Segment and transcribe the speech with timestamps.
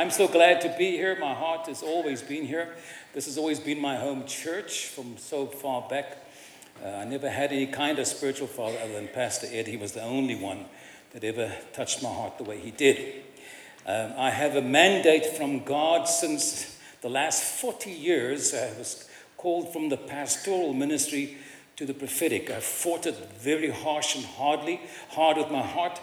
[0.00, 1.14] I'm so glad to be here.
[1.20, 2.74] My heart has always been here.
[3.12, 6.16] This has always been my home church from so far back.
[6.82, 9.66] Uh, I never had any kind of spiritual father other than Pastor Ed.
[9.66, 10.64] He was the only one
[11.12, 13.24] that ever touched my heart the way he did.
[13.84, 18.54] Um, I have a mandate from God since the last 40 years.
[18.54, 19.06] I was
[19.36, 21.36] called from the pastoral ministry
[21.76, 22.50] to the prophetic.
[22.50, 24.80] I fought it very harsh and hardly,
[25.10, 26.00] hard with my heart.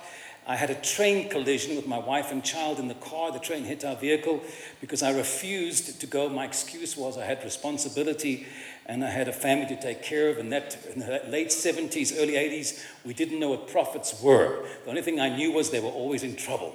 [0.48, 3.34] I had a train collision with my wife and child in the car.
[3.34, 4.42] The train hit our vehicle
[4.80, 6.30] because I refused to go.
[6.30, 8.48] My excuse was I had responsibility
[8.86, 10.38] and I had a family to take care of.
[10.38, 14.66] And that in the late 70s, early 80s, we didn't know what prophets were.
[14.86, 16.74] The only thing I knew was they were always in trouble.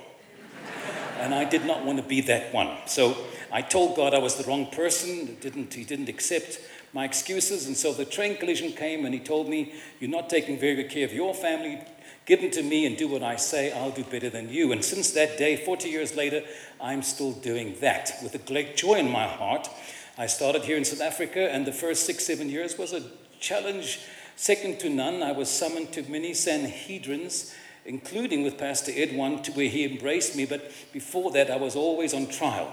[1.18, 2.76] and I did not want to be that one.
[2.84, 3.16] So
[3.50, 5.38] I told God I was the wrong person.
[5.40, 6.60] Didn't, he didn't accept
[6.92, 7.66] my excuses.
[7.66, 10.90] And so the train collision came and he told me, You're not taking very good
[10.90, 11.80] care of your family.
[12.24, 13.72] Give them to me and do what I say.
[13.72, 14.70] I'll do better than you.
[14.72, 16.42] And since that day, 40 years later,
[16.80, 19.68] I'm still doing that with a great joy in my heart.
[20.16, 23.02] I started here in South Africa, and the first six, seven years was a
[23.40, 24.00] challenge
[24.36, 25.22] second to none.
[25.22, 30.36] I was summoned to many Sanhedrins, including with Pastor Ed one, to where he embraced
[30.36, 30.46] me.
[30.46, 32.72] But before that, I was always on trial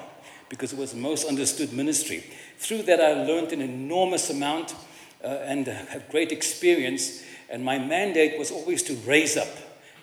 [0.49, 2.23] because it was the most understood ministry.
[2.57, 4.75] Through that, I learned an enormous amount
[5.23, 9.47] uh, and have great experience and my mandate was always to raise up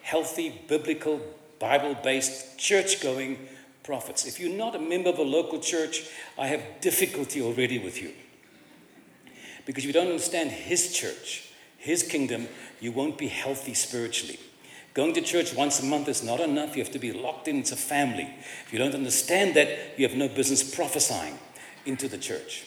[0.03, 1.21] healthy, biblical,
[1.59, 3.49] Bible based, church going
[3.83, 4.27] prophets.
[4.27, 6.09] If you're not a member of a local church,
[6.39, 8.13] I have difficulty already with you.
[9.65, 12.49] Because you don't understand His church, His kingdom,
[12.81, 14.39] you won't be healthy spiritually.
[14.95, 16.77] Going to church once a month is not enough.
[16.77, 17.59] You have to be locked in.
[17.59, 18.29] It's a family.
[18.65, 21.39] If you don't understand that, you have no business prophesying
[21.85, 22.65] into the church.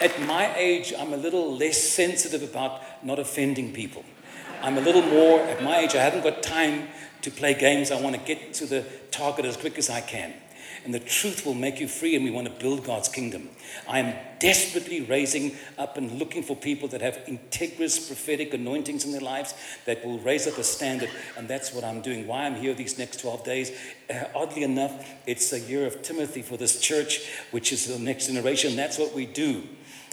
[0.00, 4.04] At my age, I'm a little less sensitive about not offending people.
[4.62, 6.86] I'm a little more, at my age, I haven't got time
[7.22, 7.90] to play games.
[7.90, 10.34] I want to get to the target as quick as I can.
[10.84, 13.48] And the truth will make you free, and we want to build God's kingdom.
[13.88, 19.10] I am desperately raising up and looking for people that have integrous prophetic anointings in
[19.10, 22.28] their lives that will raise up a standard, and that's what I'm doing.
[22.28, 23.72] Why I'm here these next 12 days.
[24.08, 24.92] Uh, oddly enough,
[25.26, 28.76] it's a year of Timothy for this church, which is the next generation.
[28.76, 29.64] That's what we do.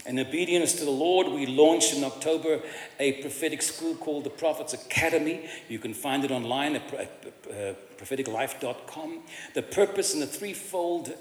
[0.06, 2.60] In obedience to the Lord, we launched in October
[3.00, 5.48] a prophetic school called the Prophets Academy.
[5.68, 9.22] You can find it online at uh, propheticlife.com.
[9.54, 11.12] The purpose and the threefold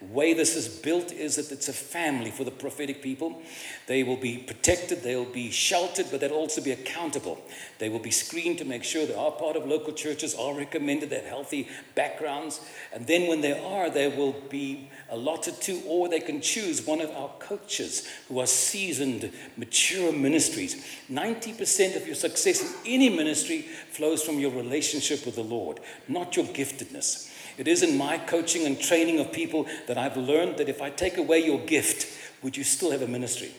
[0.00, 3.40] way this is built is that it's a family for the prophetic people.
[3.86, 7.40] They will be protected, they'll be sheltered, but they'll also be accountable.
[7.78, 11.10] They will be screened to make sure they are part of local churches, are recommended,
[11.10, 12.60] they have healthy backgrounds.
[12.92, 17.00] And then when they are, they will be allotted to, or they can choose one
[17.00, 20.84] of our coaches who are seasoned, mature ministries.
[21.10, 26.36] 90% of your success in any ministry flows from your relationship with the Lord, not
[26.36, 27.31] your giftedness.
[27.58, 30.90] It is in my coaching and training of people that I've learned that if I
[30.90, 32.06] take away your gift,
[32.42, 33.52] would you still have a ministry?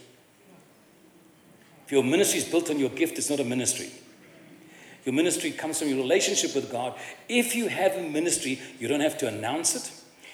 [1.85, 3.91] If your ministry is built on your gift, it's not a ministry.
[5.05, 6.97] Your ministry comes from your relationship with God.
[7.27, 9.91] If you have a ministry, you don't have to announce it.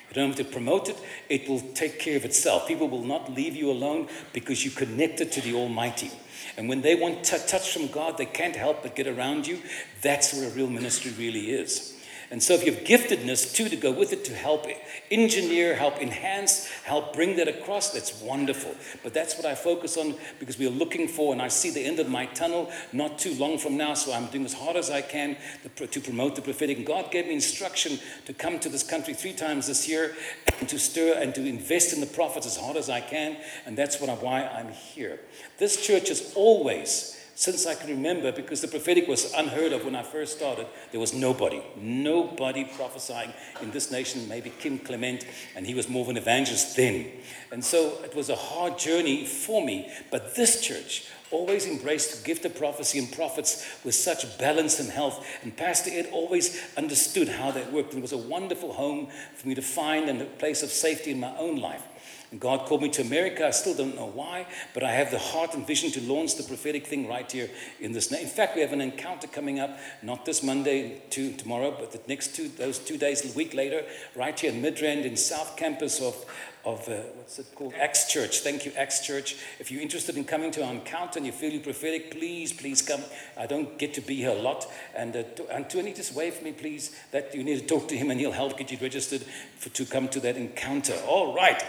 [0.09, 0.97] You don't have to promote it.
[1.28, 2.68] It will take care of itself.
[2.68, 6.12] People will not leave you alone because you connected to the Almighty.
[6.58, 9.59] And when they want touch from God, they can't help but get around you.
[10.02, 11.99] That's what a real ministry really is.
[12.31, 14.67] And so, if you have giftedness too to go with it to help
[15.09, 18.75] engineer, help enhance, help bring that across, that's wonderful.
[19.03, 21.84] But that's what I focus on because we are looking for, and I see the
[21.84, 23.95] end of my tunnel not too long from now.
[23.95, 25.38] So, I'm doing as hard as I can
[25.75, 26.78] to promote the prophetic.
[26.78, 30.16] And God gave me instruction to come to this country three times this year
[30.59, 33.38] and to stir and to invest in the prophets as hard as I can.
[33.66, 35.19] And that's what I, why I'm here.
[35.57, 39.96] This church is always since I can remember, because the prophetic was unheard of when
[39.96, 45.66] I first started, there was nobody, nobody prophesying in this nation, maybe Kim Clement, and
[45.66, 47.10] he was more of an evangelist then.
[47.50, 49.90] And so it was a hard journey for me.
[50.12, 54.90] But this church always embraced the gift of prophecy and prophets with such balance and
[54.90, 55.26] health.
[55.42, 57.94] And Pastor Ed always understood how that worked.
[57.94, 61.12] And it was a wonderful home for me to find and a place of safety
[61.12, 61.84] in my own life.
[62.31, 63.47] And God called me to America.
[63.47, 66.43] I still don't know why, but I have the heart and vision to launch the
[66.43, 67.49] prophetic thing right here
[67.79, 68.11] in this.
[68.11, 72.02] In fact, we have an encounter coming up, not this Monday, to tomorrow, but the
[72.08, 73.84] next two, those two days, a week later,
[74.16, 76.26] right here in Midrand in South Campus of
[76.66, 77.73] of uh, what's it called?
[77.73, 78.40] Acts Church.
[78.40, 79.37] Thank you, Acts Church.
[79.59, 82.82] If you're interested in coming to our encounter and you feel you're prophetic, please, please
[82.82, 83.02] come.
[83.37, 84.67] I don't get to be here a lot.
[84.96, 85.23] And, uh,
[85.70, 86.96] Tony, just wave for me, please.
[87.11, 89.22] That you need to talk to him and he'll help get you registered
[89.58, 90.96] for, to come to that encounter.
[91.08, 91.64] All right.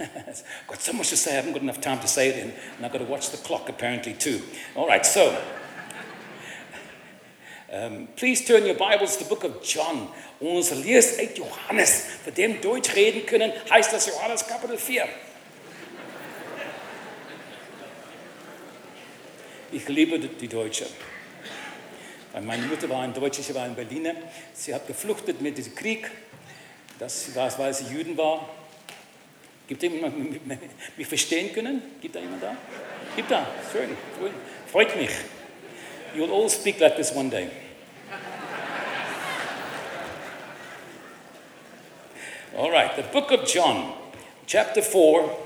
[0.00, 2.52] I've got so much to say, I haven't got enough time to say it in,
[2.76, 4.42] and I've got to watch the clock apparently too.
[4.74, 5.36] All right, so
[7.72, 10.08] Um, please turn your Bibles to the book of John.
[10.40, 12.02] Ons lees uit Johannes.
[12.24, 15.04] Vir dem Deutsch reden können, heißt das Johannes Kapitel 4.
[19.72, 20.86] Ich liebe die Deutsche.
[22.42, 24.14] Meine Mutter war ein Deutscher, sie war ein Berliner.
[24.52, 26.10] Sie hat gefluchtet mit diesem Krieg.
[26.98, 28.48] Das war, weil sie Juden war.
[29.70, 30.58] Gibt es jemanden, der
[30.96, 31.80] mich verstehen können?
[32.00, 32.56] Gibt da jemand da?
[33.14, 33.46] Gibt da?
[33.72, 33.96] Schön.
[34.66, 35.10] Freut mich.
[36.12, 37.48] You'll all speak like this one day.
[42.58, 43.92] All right, the book of John,
[44.44, 45.38] chapter 4.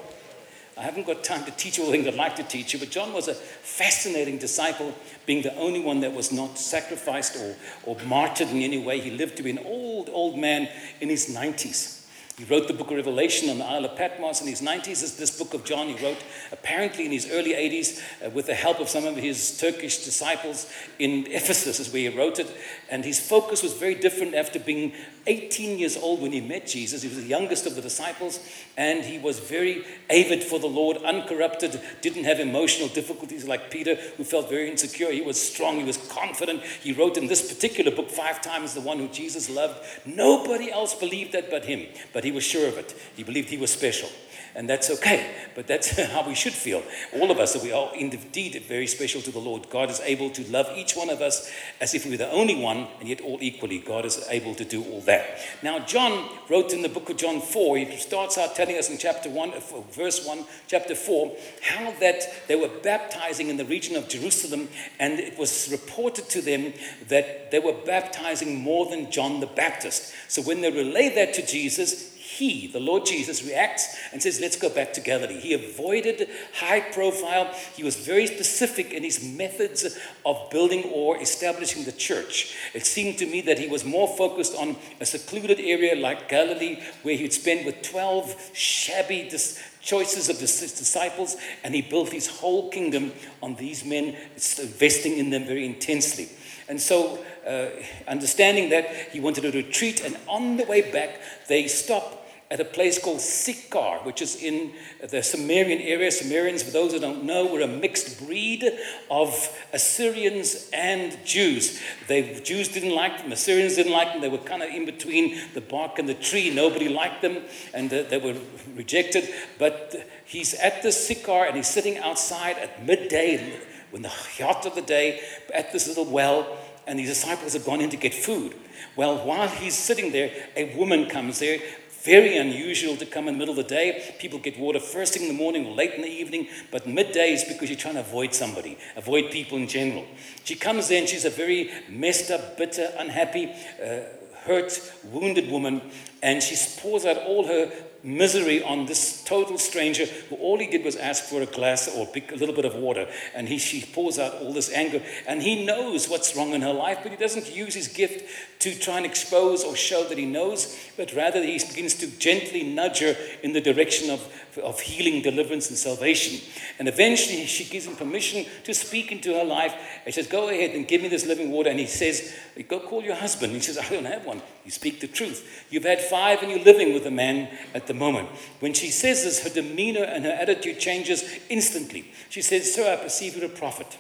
[0.79, 2.79] I haven't got time to teach you all the things I'd like to teach you,
[2.79, 4.95] but John was a fascinating disciple,
[5.27, 9.01] being the only one that was not sacrificed or, or martyred in any way.
[9.01, 10.71] He lived to be an old, old man
[11.03, 12.04] in his 90s.
[12.37, 15.17] He wrote the book of Revelation on the Isle of Patmos in his 90s.
[15.17, 16.19] This book of John he wrote
[16.51, 20.69] apparently in his early 80s uh, with the help of some of his Turkish disciples
[20.99, 22.51] in Ephesus, is where he wrote it.
[22.91, 24.93] And his focus was very different after being
[25.27, 27.03] 18 years old when he met Jesus.
[27.03, 28.41] He was the youngest of the disciples,
[28.77, 33.95] and he was very avid for the Lord, uncorrupted, didn't have emotional difficulties like Peter,
[34.17, 35.11] who felt very insecure.
[35.11, 36.63] He was strong, he was confident.
[36.63, 39.79] He wrote in this particular book five times the one who Jesus loved.
[40.05, 42.95] Nobody else believed that but him, but he was sure of it.
[43.17, 44.09] He believed he was special.
[44.57, 46.83] And that's okay, but that's how we should feel.
[47.13, 49.69] All of us, that we are indeed very special to the Lord.
[49.69, 51.51] God is able to love each one of us
[51.81, 53.81] as if we were the only one, and yet all equally.
[53.81, 55.39] God is able to do all that.
[55.63, 58.99] Now, John wrote in the book of John 4, he starts out telling us in
[58.99, 59.61] chapter 1, uh,
[59.91, 64.69] verse 1, chapter 4, how that they were baptizing in the region of Jerusalem,
[65.01, 66.75] and it was reported to them
[67.09, 70.15] that they were baptizing more than John the Baptist.
[70.29, 74.57] So when they relay that to Jesus, he, the Lord Jesus, reacts and says, Let's
[74.57, 75.39] go back to Galilee.
[75.39, 77.53] He avoided high profile.
[77.75, 82.55] He was very specific in his methods of building or establishing the church.
[82.75, 86.81] It seemed to me that he was more focused on a secluded area like Galilee,
[87.03, 92.27] where he'd spend with 12 shabby dis- choices of his disciples, and he built his
[92.27, 94.17] whole kingdom on these men,
[94.59, 96.29] investing in them very intensely.
[96.69, 97.69] And so, uh,
[98.09, 102.65] understanding that, he wanted to retreat, and on the way back, they stopped at a
[102.65, 106.11] place called Sychar, which is in the Samarian area.
[106.11, 108.65] Samarians, for those who don't know, were a mixed breed
[109.11, 111.81] of Assyrians and Jews.
[112.07, 114.21] The Jews didn't like them, Assyrians didn't like them.
[114.21, 116.55] They were kind of in between the bark and the tree.
[116.55, 117.39] Nobody liked them,
[117.73, 118.37] and uh, they were
[118.75, 119.29] rejected.
[119.59, 119.95] But
[120.25, 123.59] he's at the Sychar, and he's sitting outside at midday,
[123.91, 125.21] when the hot of the day,
[125.53, 128.55] at this little well, and the disciples have gone in to get food.
[128.97, 131.59] Well, while he's sitting there, a woman comes there
[132.05, 134.15] very unusual to come in the middle of the day.
[134.19, 137.33] People get water first thing in the morning or late in the evening, but midday
[137.33, 140.05] is because you're trying to avoid somebody, avoid people in general.
[140.45, 143.51] She comes in, she's a very messed up, bitter, unhappy,
[143.83, 144.01] uh,
[144.45, 145.81] hurt, wounded woman,
[146.23, 147.73] and she pours out all her
[148.05, 152.07] misery on this total stranger who all he did was ask for a glass or
[152.07, 153.09] a little bit of water.
[153.35, 155.03] And he, she pours out all this anger.
[155.27, 158.29] And he knows what's wrong in her life, but he doesn't use his gift
[158.61, 162.63] to try and expose or show that he knows, but rather he begins to gently
[162.63, 164.21] nudge her in the direction of,
[164.63, 166.41] of healing, deliverance, and salvation.
[166.79, 169.75] And eventually she gives him permission to speak into her life.
[170.05, 171.71] She says, Go ahead and give me this living water.
[171.71, 172.35] And he says,
[172.69, 173.53] Go call your husband.
[173.53, 174.43] He says, I don't have one.
[174.65, 175.67] You speak the truth.
[175.71, 178.29] You've had five and you're living with a man at the moment.
[178.61, 182.13] When she says this, her demeanor and her attitude changes instantly.
[182.31, 183.99] She says, Sir, I perceive you're a prophet.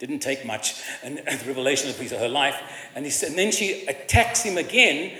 [0.00, 2.60] Didn't take much, and the revelation of her life.
[2.94, 5.16] And, he and then she attacks him again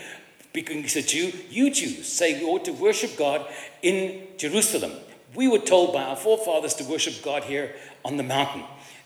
[0.54, 1.32] because a Jew.
[1.50, 3.44] You Jews say we ought to worship God
[3.82, 4.92] in Jerusalem.
[5.34, 8.62] We were told by our forefathers to worship God here on the mountain.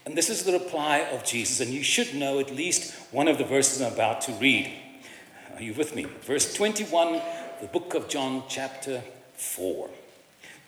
[0.07, 3.39] And this is the reply of Jesus, and you should know at least one of
[3.39, 4.71] the verses I'm about to read.
[5.57, 6.05] Are you with me?
[6.23, 7.21] Verse 21
[7.61, 9.03] the book of John, chapter
[9.35, 9.91] 4.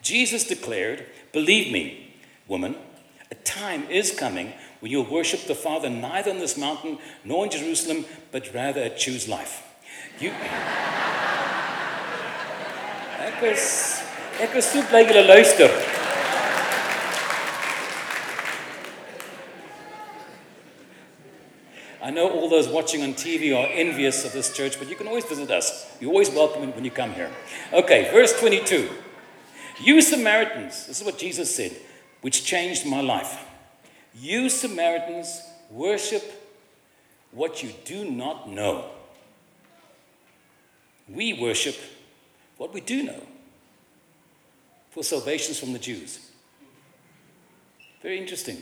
[0.01, 2.15] Jesus declared, Believe me,
[2.49, 2.75] woman,
[3.29, 7.51] a time is coming when you'll worship the Father neither on this mountain nor in
[7.51, 9.70] Jerusalem, but rather at Choose Life.
[10.21, 10.29] You.
[13.27, 13.63] ek is
[14.39, 15.69] ek is so bly julle luister.
[22.03, 25.07] I know all those watching on TV are envious of this church, but you can
[25.07, 25.91] always visit us.
[25.99, 27.31] You're always welcome when you come here.
[27.73, 28.89] Okay, verse 22.
[29.81, 31.71] You Samaritans, this is what Jesus said,
[32.21, 33.43] which changed my life.
[34.13, 36.23] You Samaritans worship
[37.31, 39.00] what you do not know.
[41.13, 41.75] We worship
[42.57, 43.21] what we do know.
[44.91, 46.19] For salvations from the Jews.
[48.01, 48.61] Very interesting.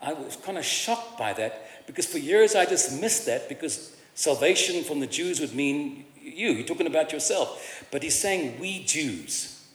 [0.00, 3.96] I was kind of shocked by that because for years I just missed that because
[4.14, 6.50] salvation from the Jews would mean you.
[6.50, 7.84] You're talking about yourself.
[7.90, 9.66] But he's saying we Jews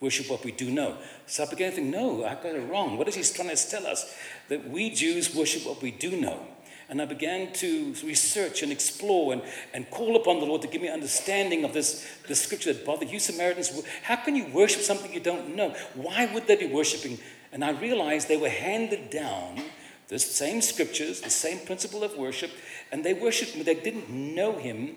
[0.00, 0.96] worship what we do know.
[1.26, 2.96] So I began to think, no, I got it wrong.
[2.96, 4.16] What is he trying to tell us?
[4.48, 6.40] That we Jews worship what we do know.
[6.90, 9.42] And I began to research and explore and,
[9.72, 13.10] and call upon the Lord to give me understanding of this, this scripture that bothered
[13.10, 13.80] you Samaritans.
[14.02, 15.72] How can you worship something you don't know?
[15.94, 17.18] Why would they be worshiping?
[17.52, 19.62] And I realized they were handed down
[20.08, 22.50] the same scriptures, the same principle of worship,
[22.90, 23.64] and they worshiped him.
[23.64, 24.96] They didn't know him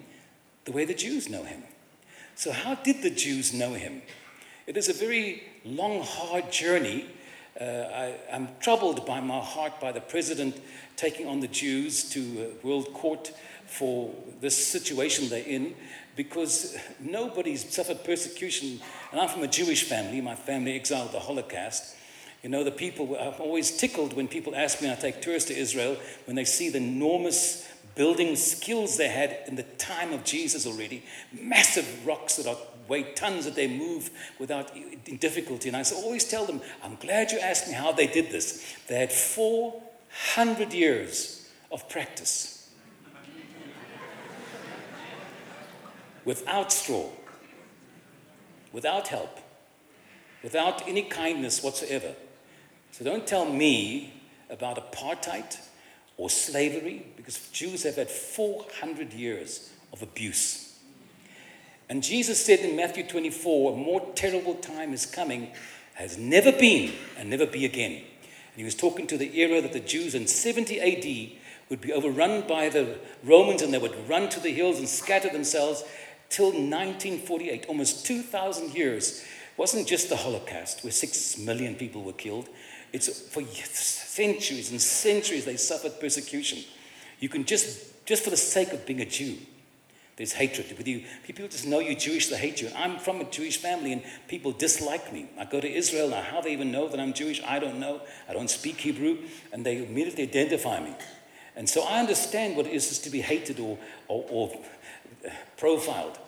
[0.65, 1.61] the way the Jews know him.
[2.35, 4.01] So, how did the Jews know him?
[4.65, 7.05] It is a very long, hard journey.
[7.59, 10.59] Uh, I, am troubled by my heart by the president
[10.95, 13.31] taking on the Jews to World Court
[13.67, 15.75] for this situation they're in
[16.15, 18.81] because nobody's suffered persecution.
[19.11, 21.95] And I'm from a Jewish family, my family exiled the Holocaust.
[22.41, 25.57] You know, the people, I'm always tickled when people ask me, I take tourists to
[25.57, 25.95] Israel,
[26.25, 31.03] when they see the enormous building skills they had in the time of Jesus already,
[31.31, 32.57] massive rocks that are
[32.87, 34.09] weigh tons that they move
[34.39, 34.71] without
[35.19, 35.69] difficulty.
[35.69, 38.75] And I always tell them, I'm glad you asked me how they did this.
[38.87, 42.69] They had 400 years of practice
[46.25, 47.09] without straw,
[48.71, 49.39] without help,
[50.41, 52.13] without any kindness whatsoever.
[52.91, 55.57] So don't tell me about apartheid
[56.17, 60.77] or slavery, because Jews have had 400 years of abuse.
[61.89, 65.51] And Jesus said in Matthew 24, a more terrible time is coming,
[65.95, 67.91] has never been, and never be again.
[67.91, 71.39] And he was talking to the era that the Jews in 70 AD
[71.69, 75.29] would be overrun by the Romans and they would run to the hills and scatter
[75.29, 75.83] themselves
[76.29, 79.21] till 1948, almost 2,000 years.
[79.21, 82.49] It wasn't just the Holocaust, where six million people were killed.
[82.93, 86.59] It's for centuries and centuries they suffered persecution.
[87.19, 89.37] You can just, just for the sake of being a Jew,
[90.15, 91.03] there's hatred with you.
[91.23, 92.69] People just know you're Jewish, they hate you.
[92.75, 95.27] I'm from a Jewish family and people dislike me.
[95.39, 96.21] I go to Israel now.
[96.21, 98.01] How they even know that I'm Jewish, I don't know.
[98.29, 99.17] I don't speak Hebrew,
[99.51, 100.93] and they immediately identify me.
[101.55, 104.59] And so I understand what it is to be hated or, or, or
[105.57, 106.19] profiled.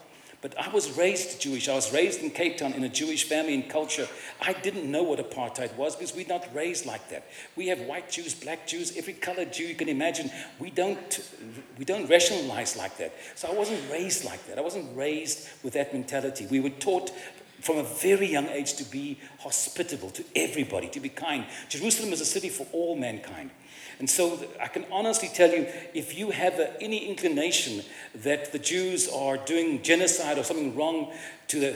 [0.42, 1.68] But I was raised Jewish.
[1.68, 4.08] I was raised in Cape Town in a Jewish family and culture.
[4.42, 7.28] I didn't know what apartheid was because we're not raised like that.
[7.56, 10.30] We have white Jews, black Jews, every colored Jew you can imagine.
[10.60, 11.20] We don't,
[11.78, 13.14] we don't rationalize like that.
[13.36, 14.58] So I wasn't raised like that.
[14.58, 16.48] I wasn't raised with that mentality.
[16.50, 17.12] We were taught
[17.62, 21.46] from a very young age to be hospitable to everybody, to be kind.
[21.70, 23.50] Jerusalem is a city for all mankind.
[24.00, 27.84] And so I can honestly tell you if you have any inclination
[28.16, 31.14] that the Jews are doing genocide or something wrong
[31.48, 31.76] to the,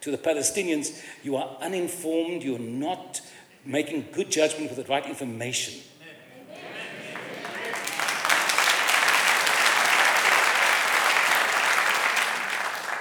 [0.00, 3.20] to the Palestinians, you are uninformed, you're not
[3.64, 5.82] making good judgment with the right information.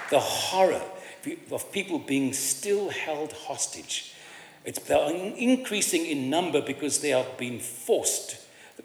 [0.10, 0.82] The horror
[1.52, 4.16] of people being still held hostage.
[4.66, 8.38] It's increasing in number because they are being forced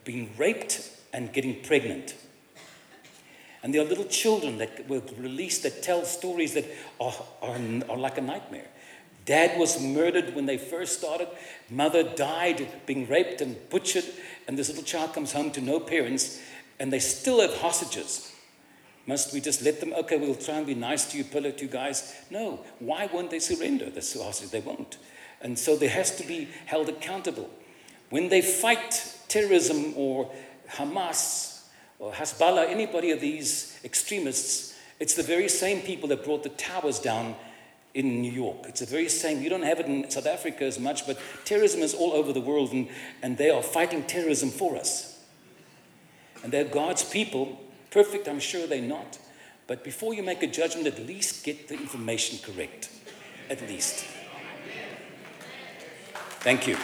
[0.05, 2.15] being raped and getting pregnant.
[3.63, 6.67] And there are little children that were released that tell stories that
[7.01, 7.59] are, are,
[7.89, 8.67] are like a nightmare.
[9.25, 11.29] Dad was murdered when they first started.
[11.71, 14.05] Mother died being raped and butchered.
[14.47, 16.41] And this little child comes home to no parents,
[16.79, 18.31] and they still have hostages.
[19.07, 19.93] Must we just let them?
[19.95, 22.15] Okay, we'll try and be nice to you, pillar two guys.
[22.31, 22.61] No.
[22.79, 23.89] Why won't they surrender?
[23.89, 24.99] The hostages, they won't.
[25.41, 27.51] And so they has to be held accountable.
[28.11, 30.31] When they fight terrorism or
[30.71, 31.63] Hamas
[31.99, 37.01] or Hezbollah, anybody of these extremists, it's the very same people that brought the towers
[37.01, 37.35] down
[37.95, 38.59] in New York.
[38.69, 39.43] It's the very same.
[39.43, 42.41] You don't have it in South Africa as much, but terrorism is all over the
[42.41, 42.89] world, and,
[43.23, 45.21] and they are fighting terrorism for us.
[46.45, 47.61] And they're God's people.
[47.91, 49.19] Perfect, I'm sure they're not.
[49.67, 52.89] But before you make a judgment, at least get the information correct.
[53.51, 54.05] At least.
[56.41, 56.77] Thank you.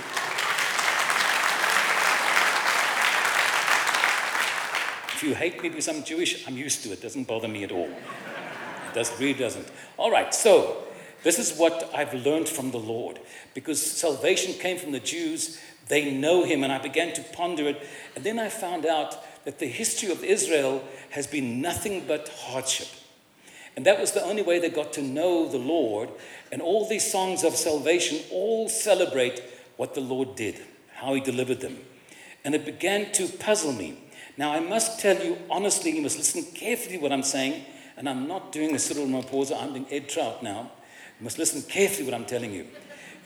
[5.21, 6.93] If you hate me because I'm Jewish, I'm used to it.
[6.95, 7.91] It doesn't bother me at all.
[7.91, 9.69] It does, really doesn't.
[9.99, 10.85] All right, so
[11.25, 13.21] this is what I've learned from the Lord.
[13.53, 17.87] Because salvation came from the Jews, they know him, and I began to ponder it.
[18.17, 22.89] And then I found out that the history of Israel has been nothing but hardship.
[23.77, 26.09] And that was the only way they got to know the Lord.
[26.51, 29.43] And all these songs of salvation all celebrate
[29.77, 30.59] what the Lord did,
[30.95, 31.77] how he delivered them.
[32.43, 33.99] And it began to puzzle me.
[34.41, 37.63] Now, I must tell you honestly, you must listen carefully what I'm saying,
[37.99, 40.71] and I'm not doing a Cyril Ramaphosa, I'm doing Ed Traut now.
[41.19, 42.67] You must listen carefully what I'm telling you.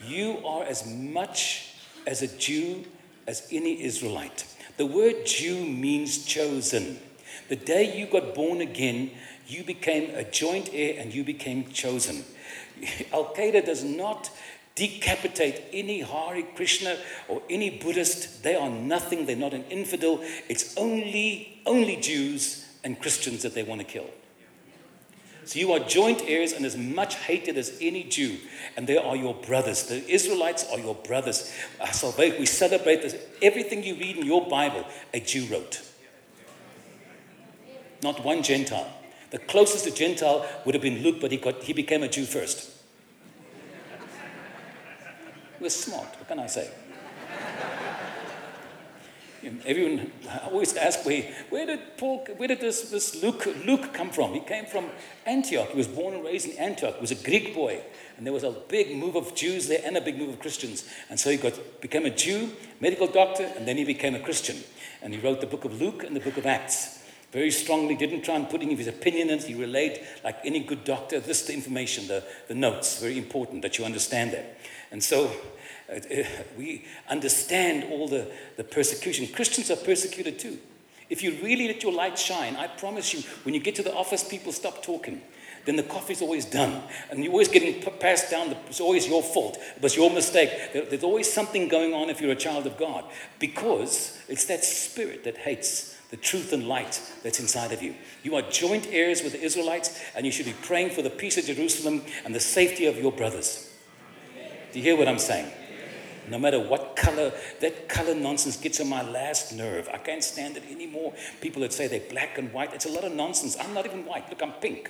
[0.05, 1.73] You are as much
[2.05, 2.83] as a Jew
[3.27, 4.43] as any Israelite.
[4.75, 6.99] The word Jew means chosen.
[7.47, 9.11] The day you got born again,
[9.47, 12.25] you became a joint heir and you became chosen.
[13.13, 14.31] Al Qaeda does not
[14.75, 18.43] decapitate any Hare Krishna or any Buddhist.
[18.43, 19.25] They are nothing.
[19.25, 20.21] They're not an infidel.
[20.49, 24.09] It's only, only Jews and Christians that they want to kill.
[25.45, 28.37] So you are joint heirs and as much hated as any Jew.
[28.75, 29.83] And they are your brothers.
[29.83, 31.53] The Israelites are your brothers.
[32.19, 33.15] We celebrate this.
[33.41, 35.81] Everything you read in your Bible, a Jew wrote.
[38.01, 38.91] Not one Gentile.
[39.29, 42.25] The closest to Gentile would have been Luke, but he, got, he became a Jew
[42.25, 42.74] first.
[45.65, 46.69] Was smart, what can I say?
[49.65, 50.11] Everyone
[50.43, 54.33] always asks, where, where did Paul, where did this, this Luke, Luke come from?
[54.33, 54.85] He came from
[55.25, 55.69] Antioch.
[55.69, 56.93] He was born and raised in Antioch.
[56.93, 57.81] He was a Greek boy.
[58.15, 60.87] And there was a big move of Jews there and a big move of Christians.
[61.09, 64.57] And so he got, became a Jew, medical doctor, and then he became a Christian.
[65.01, 66.94] And he wrote the book of Luke and the book of Acts.
[67.35, 69.39] Very strongly, didn't try and put any of his opinion in.
[69.39, 73.01] He relayed, like any good doctor, this the information, the, the notes.
[73.01, 74.57] Very important that you understand that.
[74.89, 75.29] And so
[75.89, 76.23] uh, uh,
[76.57, 79.27] we understand all the, the persecution.
[79.27, 80.57] Christians are persecuted too.
[81.09, 83.93] If you really let your light shine, I promise you, when you get to the
[83.93, 85.21] office, people stop talking.
[85.65, 86.83] Then the coffee's always done.
[87.11, 88.47] And you're always getting passed down.
[88.47, 89.57] The, it's always your fault.
[89.75, 90.51] It was your mistake.
[90.71, 93.03] There, there's always something going on if you're a child of God.
[93.39, 97.93] Because it's that spirit that hates the truth and light that's inside of you.
[98.23, 101.37] You are joint heirs with the Israelites, and you should be praying for the peace
[101.37, 103.69] of Jerusalem and the safety of your brothers.
[104.71, 105.51] Do you hear what I'm saying?
[106.29, 109.89] No matter what color, that color nonsense gets on my last nerve.
[109.93, 111.13] I can't stand it anymore.
[111.41, 113.57] People that say they're black and white, it's a lot of nonsense.
[113.59, 114.29] I'm not even white.
[114.29, 114.89] Look, I'm pink.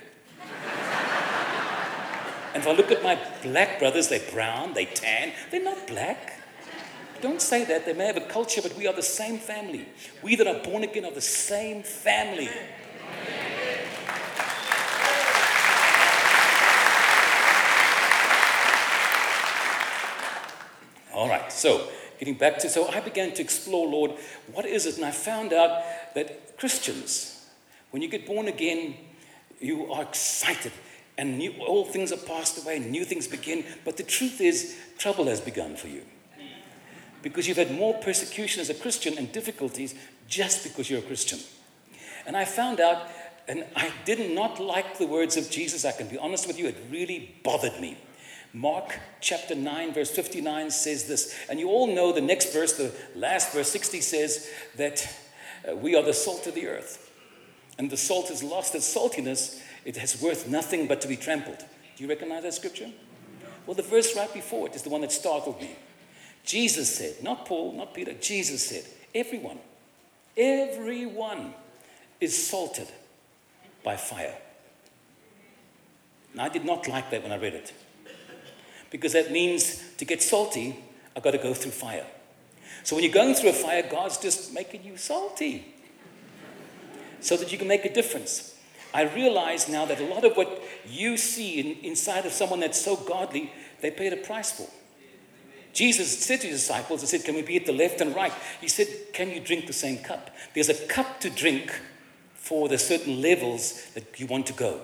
[2.54, 5.32] and if I look at my black brothers, they're brown, they tan.
[5.50, 6.35] They're not black.
[7.20, 7.86] Don't say that.
[7.86, 9.86] They may have a culture, but we are the same family.
[10.22, 12.50] We that are born again are the same family.
[21.14, 24.12] All right, so getting back to, so I began to explore, Lord,
[24.52, 24.96] what is it?
[24.96, 25.82] And I found out
[26.14, 27.46] that Christians,
[27.90, 28.96] when you get born again,
[29.58, 30.72] you are excited
[31.16, 33.64] and new, all things are passed away and new things begin.
[33.84, 36.02] But the truth is, trouble has begun for you.
[37.26, 39.96] Because you've had more persecution as a Christian and difficulties
[40.28, 41.40] just because you're a Christian.
[42.24, 43.08] And I found out,
[43.48, 46.68] and I did not like the words of Jesus, I can be honest with you,
[46.68, 47.98] it really bothered me.
[48.52, 51.36] Mark chapter 9, verse 59 says this.
[51.50, 55.12] And you all know the next verse, the last verse 60 says that
[55.68, 57.10] uh, we are the salt of the earth.
[57.76, 61.58] And the salt has lost its saltiness, it has worth nothing but to be trampled.
[61.58, 62.92] Do you recognize that scripture?
[63.66, 65.74] Well, the verse right before it is the one that startled me.
[66.46, 69.58] Jesus said, not Paul, not Peter, Jesus said, everyone,
[70.36, 71.52] everyone
[72.20, 72.86] is salted
[73.84, 74.36] by fire.
[76.32, 77.74] And I did not like that when I read it
[78.90, 80.76] because that means to get salty,
[81.14, 82.06] I've got to go through fire.
[82.84, 85.74] So when you're going through a fire, God's just making you salty
[87.20, 88.54] so that you can make a difference.
[88.94, 92.80] I realize now that a lot of what you see in, inside of someone that's
[92.80, 94.68] so godly, they paid a price for.
[95.76, 98.32] Jesus said to his disciples, He said, Can we be at the left and right?
[98.60, 100.34] He said, Can you drink the same cup?
[100.54, 101.70] There's a cup to drink
[102.34, 104.80] for the certain levels that you want to go.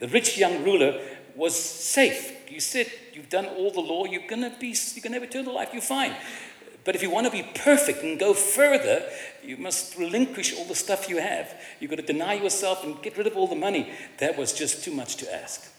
[0.00, 1.00] The rich young ruler
[1.36, 5.22] was safe you said you've done all the law, you're to be, you're to have
[5.22, 6.14] eternal life, you're fine.
[6.84, 9.08] But if you want to be perfect and go further,
[9.42, 11.54] you must relinquish all the stuff you have.
[11.80, 13.92] You've got to deny yourself and get rid of all the money.
[14.18, 15.72] That was just too much to ask.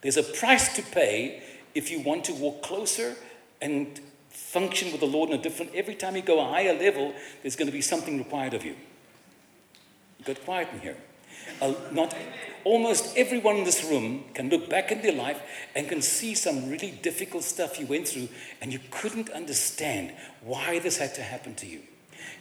[0.00, 1.42] There's a price to pay
[1.74, 3.16] if you want to walk closer
[3.60, 5.74] and function with the Lord in a different.
[5.74, 8.76] Every time you go a higher level, there's going to be something required of you.
[10.18, 10.96] You got quiet in here.
[11.60, 12.14] Uh, not
[12.64, 15.40] almost everyone in this room can look back in their life
[15.74, 18.28] and can see some really difficult stuff you went through,
[18.60, 21.80] and you couldn't understand why this had to happen to you.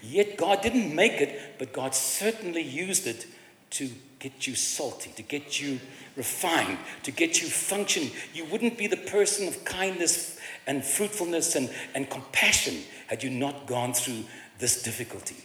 [0.01, 3.25] Yet God didn't make it, but God certainly used it
[3.71, 3.89] to
[4.19, 5.79] get you salty, to get you
[6.15, 8.11] refined, to get you functioning.
[8.33, 13.67] You wouldn't be the person of kindness and fruitfulness and, and compassion had you not
[13.67, 14.23] gone through
[14.59, 15.37] this difficulty.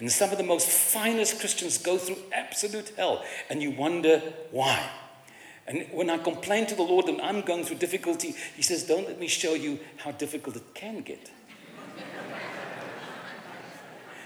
[0.00, 4.90] And some of the most finest Christians go through absolute hell, and you wonder why.
[5.66, 9.06] And when I complain to the Lord that I'm going through difficulty, He says, Don't
[9.06, 11.30] let me show you how difficult it can get.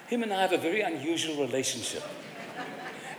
[0.09, 2.03] him and I have a very unusual relationship.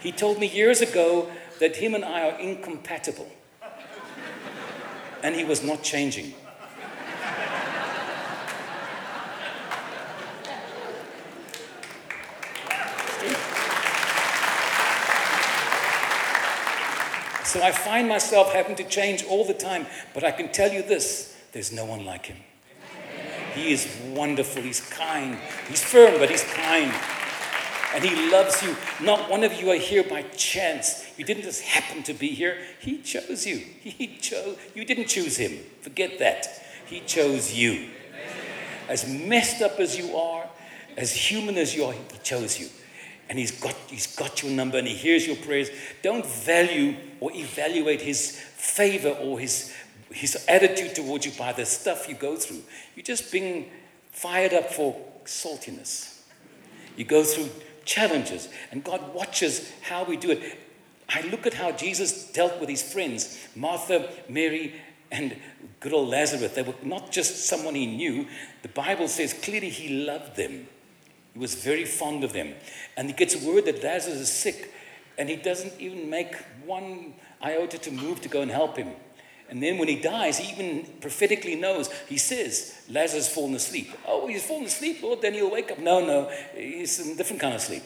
[0.02, 3.30] He told me years ago that him and I are incompatible.
[5.22, 6.34] and he was not changing.
[17.50, 19.88] So I find myself having to change all the time.
[20.14, 22.38] But I can tell you this there's no one like him.
[23.56, 25.36] He is wonderful, he's kind,
[25.68, 26.94] he's firm, but he's kind.
[27.94, 28.76] And he loves you.
[29.02, 31.06] Not one of you are here by chance.
[31.18, 32.58] You didn't just happen to be here.
[32.80, 33.58] He chose you.
[33.82, 35.60] He chose you didn't choose him.
[35.82, 36.48] Forget that.
[36.86, 37.90] He chose you.
[38.88, 40.48] As messed up as you are,
[40.98, 42.68] as human as you are, he chose you.
[43.30, 45.70] And he's got, he's got your number and he hears your prayers.
[46.02, 49.74] Don't value or evaluate his favor or his,
[50.12, 52.64] his attitude towards you by the stuff you go through.
[52.96, 53.70] You're just being
[54.12, 56.22] fired up for saltiness.
[56.98, 57.50] You go through
[57.90, 60.60] challenges, and God watches how we do it.
[61.10, 64.76] I look at how Jesus dealt with his friends Martha, Mary,
[65.12, 65.36] and
[65.80, 66.54] good old Lazarus.
[66.54, 68.28] They were not just someone he knew.
[68.62, 70.68] The Bible says clearly he loved them.
[71.34, 72.54] He was very fond of them.
[72.96, 74.72] And he gets word that Lazarus is sick,
[75.18, 78.90] and he doesn't even make one iota to move to go and help him.
[79.50, 81.90] And then when he dies, he even prophetically knows.
[82.08, 83.92] He says, Lazarus fallen asleep.
[84.08, 85.80] Oh, he's fallen asleep, Lord, then he'll wake up.
[85.80, 87.84] No, no, he's in a different kind of sleep.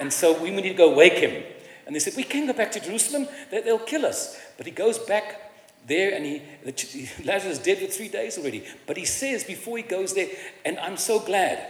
[0.00, 1.42] And so we need to go wake him.
[1.86, 4.40] And they said, We can't go back to Jerusalem, they'll kill us.
[4.56, 5.52] But he goes back
[5.86, 6.42] there and he,
[7.24, 8.64] Lazarus is dead for three days already.
[8.86, 10.28] But he says before he goes there,
[10.64, 11.64] and I'm so glad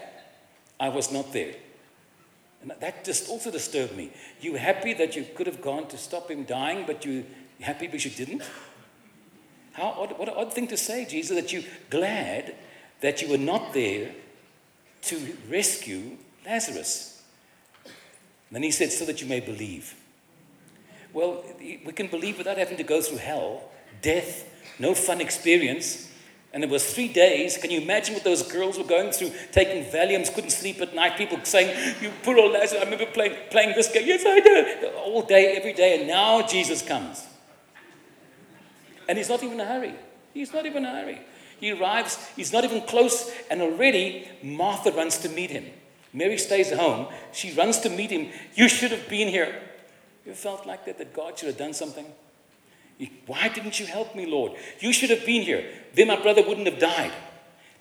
[0.79, 1.55] I was not there.
[2.63, 4.11] And that just also disturbed me.
[4.41, 7.25] You happy that you could have gone to stop him dying, but you
[7.61, 8.43] happy because you didn't?
[9.77, 12.55] How odd, what an odd thing to say, Jesus, that you're glad
[13.03, 14.11] that you were not there
[15.03, 17.23] to rescue Lazarus.
[17.85, 19.95] And then he said, so that you may believe.
[21.13, 23.69] Well, we can believe without having to go through hell,
[24.01, 26.11] death, no fun experience.
[26.55, 27.59] And it was three days.
[27.59, 31.19] Can you imagine what those girls were going through, taking Valiums, couldn't sleep at night,
[31.19, 34.07] people saying, You poor old Lazarus, I remember playing, playing this game.
[34.07, 34.89] Yes, I do.
[35.05, 35.99] All day, every day.
[35.99, 37.27] And now Jesus comes.
[39.09, 39.95] And he's not even in a hurry.
[40.35, 41.21] He's not even in a hurry.
[41.59, 45.65] He arrives, he's not even close, and already Martha runs to meet him.
[46.13, 47.09] Mary stays home.
[47.33, 48.29] She runs to meet him.
[48.55, 49.55] You should have been here.
[50.25, 52.07] You felt like that, that God should have done something?
[53.27, 54.53] Why didn't you help me, Lord?
[54.81, 55.65] You should have been here.
[55.95, 57.13] Then my brother wouldn't have died.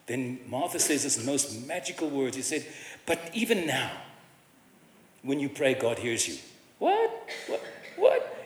[0.06, 2.36] Then Martha says this most magical words.
[2.36, 2.66] He said,
[3.06, 3.92] But even now,
[5.24, 6.36] when you pray, God hears you.
[6.78, 7.30] What?
[7.48, 7.64] What?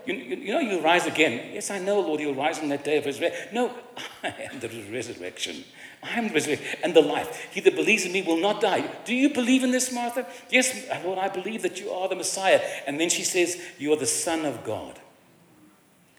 [0.09, 1.53] You, you, you, know, you'll rise again.
[1.53, 3.53] Yes, I know, Lord, you'll rise on that day of resurrection.
[3.53, 3.71] No,
[4.23, 5.63] I am the resurrection.
[6.01, 7.47] I am the resurrection and the life.
[7.51, 8.89] He that believes in me will not die.
[9.05, 10.25] Do you believe in this, Martha?
[10.49, 12.59] Yes, Lord, I believe that you are the Messiah.
[12.87, 14.99] And then she says, You are the Son of God.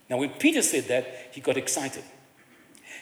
[0.08, 2.04] Now, when Peter said that, he got excited.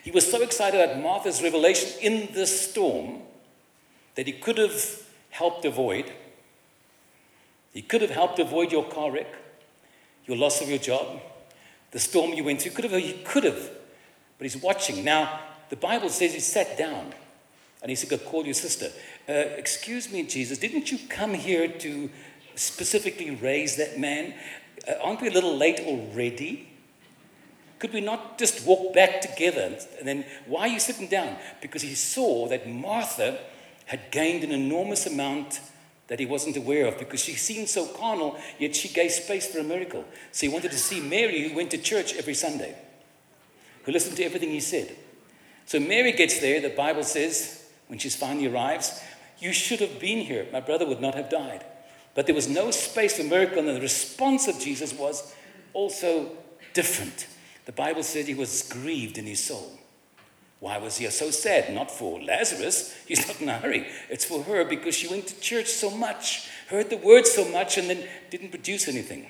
[0.02, 3.20] He was so excited at Martha's revelation in the storm
[4.14, 6.10] that he could have helped avoid.
[7.74, 9.37] He could have helped avoid your car wreck
[10.28, 11.20] your loss of your job,
[11.90, 12.72] the storm you went through.
[12.72, 13.70] Could have, he could have,
[14.36, 15.02] but he's watching.
[15.02, 17.12] Now, the Bible says he sat down
[17.82, 18.90] and he said, Go call your sister.
[19.28, 22.10] Uh, excuse me, Jesus, didn't you come here to
[22.54, 24.34] specifically raise that man?
[24.86, 26.68] Uh, aren't we a little late already?
[27.78, 29.78] Could we not just walk back together?
[29.98, 31.36] And then, why are you sitting down?
[31.62, 33.38] Because he saw that Martha
[33.86, 35.60] had gained an enormous amount
[36.08, 39.60] that he wasn't aware of because she seemed so carnal, yet she gave space for
[39.60, 40.04] a miracle.
[40.32, 42.74] So he wanted to see Mary, who went to church every Sunday,
[43.84, 44.96] who listened to everything he said.
[45.66, 49.00] So Mary gets there, the Bible says, when she finally arrives,
[49.40, 50.46] You should have been here.
[50.52, 51.64] My brother would not have died.
[52.14, 55.32] But there was no space for miracle, and the response of Jesus was
[55.72, 56.30] also
[56.74, 57.28] different.
[57.66, 59.77] The Bible said he was grieved in his soul.
[60.60, 61.72] Why was he so sad?
[61.72, 63.86] Not for Lazarus, he's not in a hurry.
[64.10, 67.78] It's for her because she went to church so much, heard the word so much,
[67.78, 69.28] and then didn't produce anything.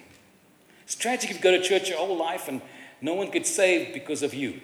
[0.84, 2.62] It's tragic if you go to church your whole life and
[3.02, 4.60] no one gets saved because of you.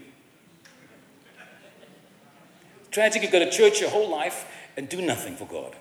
[2.90, 4.46] tragic if you go to church your whole life
[4.76, 5.76] and do nothing for God.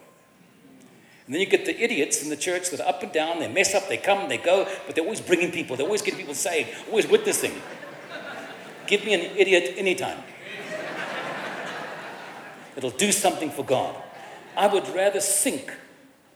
[1.26, 3.48] And then you get the idiots in the church that are up and down, they
[3.48, 6.34] mess up, they come, they go, but they're always bringing people, they're always getting people
[6.34, 7.54] saved, always witnessing.
[8.86, 10.18] Give me an idiot anytime.
[12.76, 13.96] It'll do something for God.
[14.56, 15.72] I would rather sink,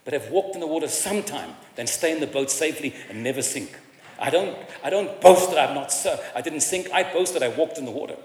[0.05, 3.41] but have walked in the water sometime than stay in the boat safely and never
[3.41, 3.77] sink.
[4.19, 6.19] I don't, I don't boast that I'm not, sir.
[6.35, 6.89] I didn't sink.
[6.91, 8.17] I boast that I walked in the water.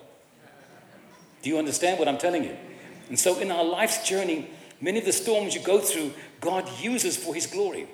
[1.43, 2.57] Do you understand what I'm telling you?
[3.09, 4.49] And so in our life's journey,
[4.81, 7.89] many of the storms you go through, God uses for His glory.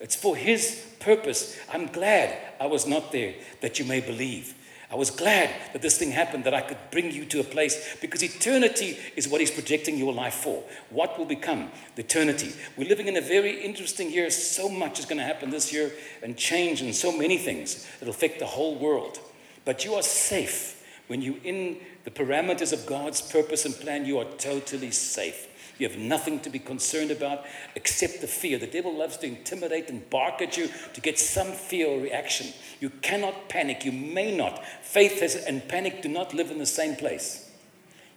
[0.00, 1.56] It's for His purpose.
[1.72, 4.54] I'm glad I was not there that you may believe.
[4.90, 7.96] I was glad that this thing happened, that I could bring you to a place
[8.00, 10.62] because eternity is what He's projecting your life for.
[10.90, 12.52] What will become the eternity?
[12.76, 14.30] We're living in a very interesting year.
[14.30, 15.90] So much is going to happen this year
[16.22, 19.18] and change and so many things that affect the whole world.
[19.64, 24.06] But you are safe when you're in the parameters of God's purpose and plan.
[24.06, 25.48] You are totally safe.
[25.78, 28.58] You have nothing to be concerned about except the fear.
[28.58, 32.46] The devil loves to intimidate and bark at you to get some fear or reaction.
[32.80, 33.84] You cannot panic.
[33.84, 34.64] You may not.
[34.82, 37.50] Faith has, and panic do not live in the same place.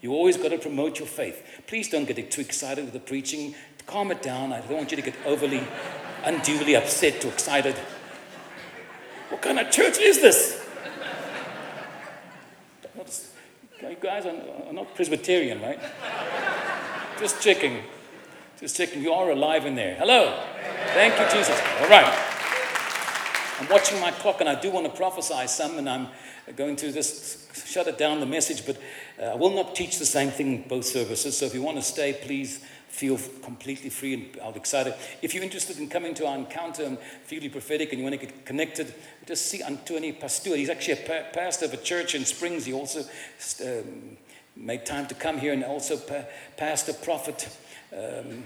[0.02, 1.44] You always got to promote your faith.
[1.68, 3.56] Please don't get too excited with the preaching.
[3.86, 4.54] Calm it down.
[4.54, 5.62] I don't want you to get overly,
[6.24, 7.76] unduly upset or excited.
[9.30, 10.66] What kind of church is this?
[13.82, 15.80] You guys are not Presbyterian, right?
[17.20, 17.80] Just checking.
[18.62, 19.02] Just checking.
[19.02, 19.96] You are alive in there.
[19.96, 20.42] Hello.
[20.94, 21.60] Thank you, Jesus.
[21.82, 22.08] All right.
[23.60, 26.08] I'm watching my clock and I do want to prophesy some, and I'm
[26.56, 28.78] going to just shut it down the message, but
[29.22, 31.38] uh, I will not teach the same thing in both services.
[31.38, 34.96] So if you want to stay, please feel completely free and I'll be excited.
[35.22, 38.26] If you're interested in coming to our encounter and feeling prophetic and you want to
[38.26, 38.94] get connected,
[39.28, 40.56] just see Antoni Pastor.
[40.56, 42.66] He's actually a pastor of a church in Springs.
[42.66, 43.02] He also
[43.64, 44.18] um,
[44.60, 46.26] made time to come here and also pa-
[46.58, 47.50] pastor prophet
[47.94, 48.44] um,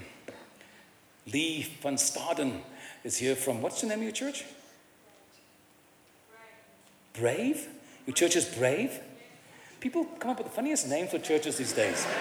[1.32, 2.62] Lee van Staden
[3.04, 4.46] is here from, what's the name of your church?
[7.14, 7.68] Brave?
[8.06, 9.00] Your church is brave?
[9.80, 12.06] People come up with the funniest names for churches these days.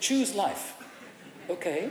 [0.00, 0.74] Choose life.
[1.48, 1.90] Okay.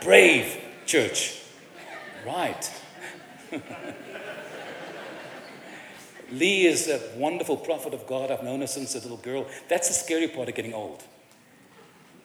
[0.00, 1.40] Brave church.
[2.26, 2.70] Right.
[6.32, 8.30] Lee is a wonderful prophet of God.
[8.30, 9.46] I've known her since a little girl.
[9.68, 11.02] That's the scary part of getting old.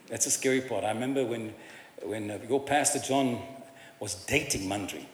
[0.07, 0.83] That's the scary part.
[0.83, 1.53] I remember when,
[2.01, 3.41] when uh, your pastor John
[3.99, 5.07] was dating Mundry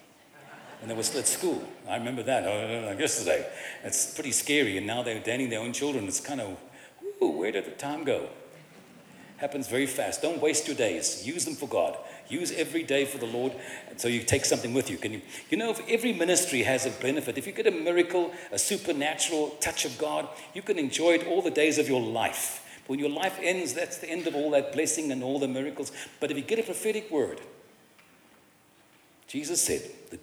[0.81, 1.61] and they were still at school.
[1.89, 3.45] I remember that uh, yesterday.
[3.83, 4.77] It's pretty scary.
[4.77, 6.07] And now they're dating their own children.
[6.07, 6.57] It's kind of,
[7.19, 8.29] where did the time go?
[9.37, 10.21] Happens very fast.
[10.21, 11.27] Don't waste your days.
[11.27, 11.97] Use them for God.
[12.29, 13.53] Use every day for the Lord,
[13.97, 14.97] so you take something with you.
[14.97, 15.21] Can you?
[15.49, 17.37] You know, if every ministry has a benefit.
[17.37, 21.41] If you get a miracle, a supernatural touch of God, you can enjoy it all
[21.41, 22.61] the days of your life.
[22.83, 25.47] But When your life ends, that's the end of all that blessing and all the
[25.47, 25.91] miracles.
[26.19, 27.41] But if you get a prophetic word,
[29.27, 30.19] Jesus said, the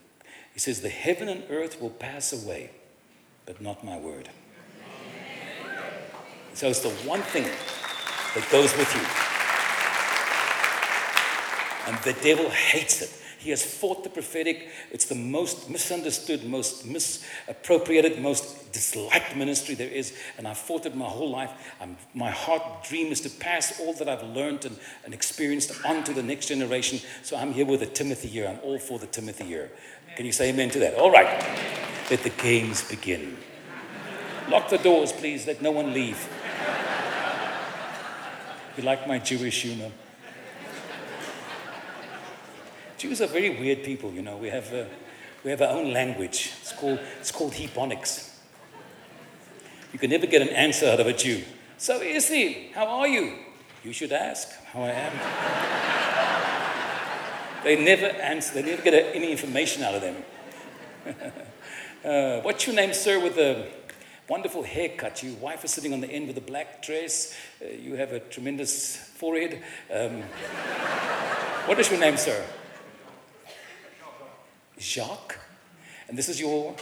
[0.53, 2.71] he says, The heaven and earth will pass away,
[3.47, 4.29] but not my word.
[6.55, 9.32] So it's the one thing that goes with you.
[11.87, 13.11] And the devil hates it.
[13.43, 14.69] He has fought the prophetic.
[14.93, 20.17] It's the most misunderstood, most misappropriated, most disliked ministry there is.
[20.39, 21.51] And I've fought it my whole life.
[21.81, 26.05] I'm, my heart dream is to pass all that I've learned and, and experienced on
[26.05, 27.01] to the next generation.
[27.25, 28.47] So I'm here with the Timothy year.
[28.47, 29.73] I'm all for the Timothy year.
[30.15, 30.95] Can you say amen to that?
[30.95, 31.27] All right.
[32.11, 33.37] Let the games begin.
[34.49, 35.49] Lock the doors, please.
[35.49, 36.29] Let no one leave.
[38.77, 39.91] You like my Jewish humor?
[43.03, 44.37] Jews are very weird people, you know.
[44.37, 44.85] We have, uh,
[45.43, 46.53] we have our own language.
[46.61, 48.31] It's called, it's called Hebonics.
[49.93, 51.43] You can never get an answer out of a Jew.
[51.79, 53.39] So, Izzy, how are you?
[53.83, 55.13] You should ask how I am.
[57.65, 60.17] They never answer, they never get any information out of them.
[62.05, 63.67] uh, what's your name, sir, with the
[64.29, 65.25] wonderful haircut?
[65.25, 67.37] Your wife is sitting on the end with a black dress.
[67.61, 69.61] Uh, you have a tremendous forehead.
[69.93, 70.23] Um,
[71.67, 72.45] what is your name, sir?
[74.83, 75.39] Jacques.
[76.09, 76.75] And this is your.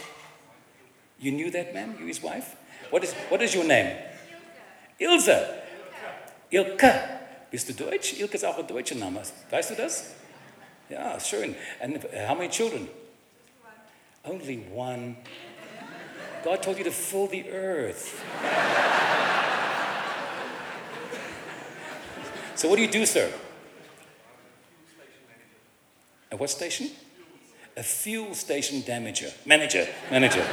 [1.19, 2.55] You knew that man, you his wife?
[2.89, 3.95] What is, what is your name?
[4.99, 5.61] Ilse.
[6.51, 7.19] Ilke.
[7.51, 8.19] Bist du Deutsch?
[8.19, 9.21] Ilke ist auch ein deutscher Name.
[9.49, 10.15] Weißt du das?
[10.89, 11.43] Yeah, sure.
[11.43, 12.89] And, and how many children?
[14.23, 14.33] One.
[14.33, 15.17] Only one.
[16.43, 18.19] God told you to fill the earth.
[22.55, 23.31] so, what do you do, sir?
[26.31, 26.89] At what station?
[27.81, 29.33] A fuel station damager.
[29.43, 29.87] Manager.
[30.11, 30.45] Manager.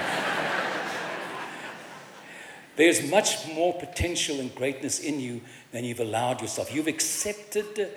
[2.76, 6.74] There's much more potential and greatness in you than you've allowed yourself.
[6.74, 7.90] You've accepted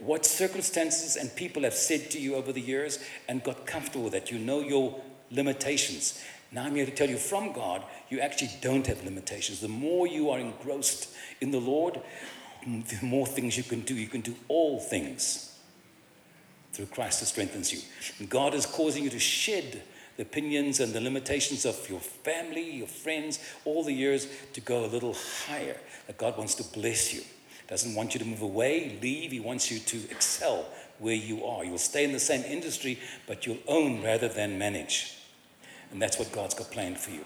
[0.00, 4.14] what circumstances and people have said to you over the years and got comfortable with
[4.14, 4.30] that.
[4.30, 4.98] You know your
[5.30, 6.18] limitations.
[6.50, 9.60] Now I'm here to tell you from God, you actually don't have limitations.
[9.60, 12.00] The more you are engrossed in the Lord,
[12.64, 13.94] the more things you can do.
[13.94, 15.49] You can do all things
[16.80, 17.80] through Christ who strengthens you.
[18.18, 19.82] And God is causing you to shed
[20.16, 24.86] the opinions and the limitations of your family, your friends, all the years to go
[24.86, 25.14] a little
[25.46, 25.76] higher.
[26.06, 27.20] That God wants to bless you
[27.68, 29.30] doesn't want you to move away, leave.
[29.30, 30.66] He wants you to excel
[30.98, 31.64] where you are.
[31.64, 35.18] You'll stay in the same industry, but you'll own rather than manage.
[35.92, 37.24] And that's what God's got planned for you.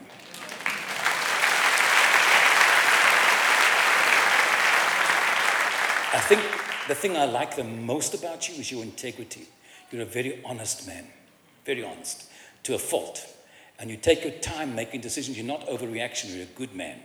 [6.12, 9.46] I think the thing I like the most about you is your integrity.
[9.90, 11.06] You're a very honest man,
[11.64, 12.28] very honest,
[12.64, 13.26] to a fault.
[13.78, 15.36] And you take your time making decisions.
[15.36, 16.34] You're not overreaction.
[16.34, 16.98] You're a good man.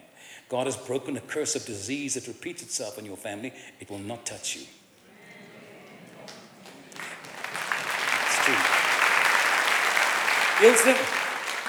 [0.50, 3.54] God has broken a curse of disease that repeats itself in your family.
[3.80, 4.64] It will not touch you.
[10.62, 11.19] It's true.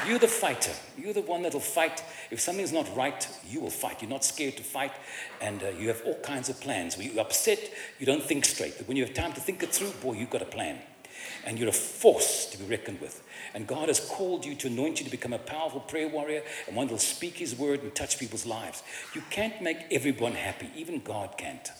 [0.06, 0.72] You're the fighter.
[0.98, 2.02] You're the one that'll fight.
[2.30, 4.02] If something's not right, you will fight.
[4.02, 4.92] You're not scared to fight,
[5.40, 6.96] and uh, you have all kinds of plans.
[6.96, 7.58] When you're upset,
[7.98, 8.78] you don't think straight.
[8.78, 10.78] But when you have time to think it through, boy, you've got a plan.
[11.44, 13.22] And you're a force to be reckoned with.
[13.54, 16.76] And God has called you to anoint you to become a powerful prayer warrior and
[16.76, 18.82] one that will speak His word and touch people's lives.
[19.14, 21.70] You can't make everyone happy, even God can't.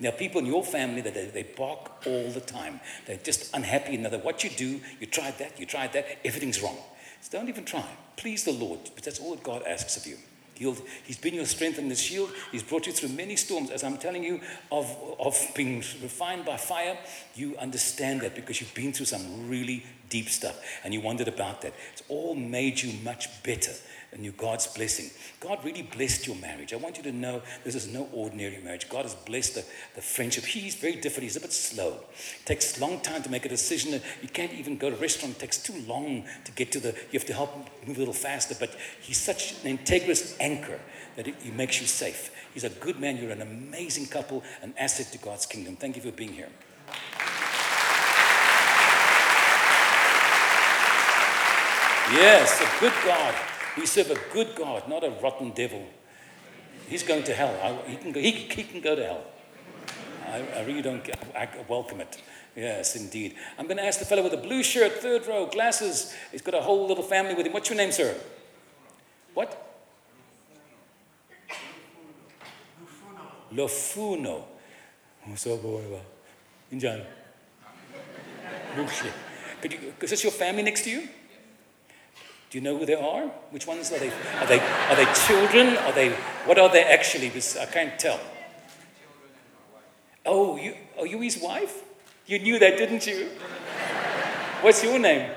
[0.00, 2.80] There are people in your family that they, they bark all the time.
[3.06, 3.96] They're just unhappy.
[3.96, 6.76] No matter what you do, you tried that, you tried that, everything's wrong.
[7.24, 7.86] So don't even try.
[8.16, 10.18] Please the Lord, but that's all that God asks of you.
[10.56, 12.30] He'll, he's been your strength and the shield.
[12.52, 13.70] He's brought you through many storms.
[13.70, 16.98] As I'm telling you of, of being refined by fire,
[17.34, 21.62] you understand that because you've been through some really deep stuff and you wondered about
[21.62, 21.72] that.
[21.94, 23.72] It's all made you much better
[24.14, 25.10] and you God's blessing.
[25.40, 26.72] God really blessed your marriage.
[26.72, 28.88] I want you to know this is no ordinary marriage.
[28.88, 29.64] God has blessed the,
[29.96, 30.44] the friendship.
[30.44, 31.24] He's very different.
[31.24, 31.98] He's a bit slow.
[32.40, 34.00] It takes long time to make a decision.
[34.22, 35.36] You can't even go to a restaurant.
[35.36, 37.54] It takes too long to get to the, you have to help
[37.86, 38.54] move a little faster.
[38.58, 40.80] But he's such an integrous anchor
[41.16, 42.30] that he makes you safe.
[42.54, 43.16] He's a good man.
[43.16, 45.76] You're an amazing couple, an asset to God's kingdom.
[45.76, 46.48] Thank you for being here.
[52.12, 53.34] Yes, a good God.
[53.76, 55.84] We serve a good God, not a rotten devil.
[56.88, 57.56] He's going to hell.
[57.62, 59.24] I, he, can go, he, he, can go to hell.
[60.26, 61.02] I, I really don't
[61.34, 62.20] I welcome it.
[62.56, 63.34] Yes, indeed.
[63.58, 66.14] I'm going to ask the fellow with the blue shirt, third row, glasses.
[66.30, 67.52] He's got a whole little family with him.
[67.52, 68.14] What's your name, sir?
[69.32, 69.60] What?
[73.52, 74.44] Lofuno.
[75.26, 75.82] Oh, so boy,
[76.72, 77.04] Injan.
[80.00, 81.08] Is this your family next to you?
[82.54, 83.22] Do you know who they are?
[83.50, 84.10] Which ones are they?
[84.10, 85.76] Are they, are they children?
[85.76, 86.10] Are they,
[86.46, 87.26] what are they actually?
[87.60, 88.20] I can't tell.
[90.24, 91.82] Oh, you, are you his wife?
[92.28, 93.28] You knew that, didn't you?
[94.60, 95.32] What's your name?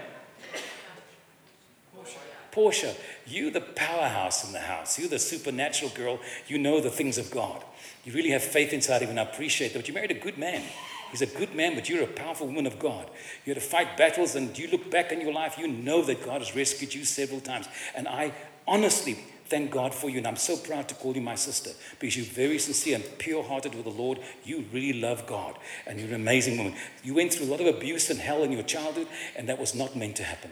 [1.95, 2.19] Portia.
[2.51, 2.95] Portia.
[3.25, 4.99] You, the powerhouse in the house.
[4.99, 6.19] You, the supernatural girl.
[6.47, 7.63] You know the things of God.
[8.05, 9.79] You really have faith inside of you, and I appreciate that.
[9.79, 10.61] But you married a good man.
[11.11, 13.09] He's a good man, but you're a powerful woman of God.
[13.45, 16.25] You had to fight battles, and you look back in your life, you know that
[16.25, 17.67] God has rescued you several times.
[17.95, 18.33] And I
[18.67, 22.17] honestly thank God for you, and I'm so proud to call you my sister because
[22.17, 24.19] you're very sincere and pure hearted with the Lord.
[24.43, 26.75] You really love God, and you're an amazing woman.
[27.03, 29.73] You went through a lot of abuse and hell in your childhood, and that was
[29.73, 30.51] not meant to happen.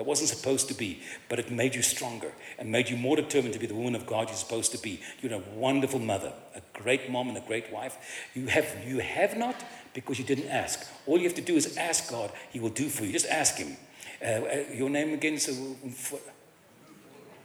[0.00, 3.52] That wasn't supposed to be, but it made you stronger and made you more determined
[3.52, 5.02] to be the woman of God you're supposed to be.
[5.20, 7.98] You're a wonderful mother, a great mom, and a great wife.
[8.32, 10.88] You have, you have not because you didn't ask.
[11.04, 13.12] All you have to do is ask God, He will do for you.
[13.12, 13.76] Just ask Him.
[14.24, 15.48] Uh, uh, your name again is